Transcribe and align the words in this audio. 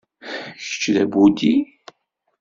Kečč 0.61 0.83
d 0.95 0.97
abudi? 1.03 1.55